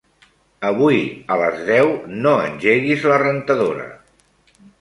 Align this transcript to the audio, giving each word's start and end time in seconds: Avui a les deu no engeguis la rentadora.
Avui 0.69 0.97
a 1.35 1.37
les 1.43 1.61
deu 1.69 1.91
no 2.23 2.33
engeguis 2.49 3.07
la 3.13 3.23
rentadora. 3.27 3.89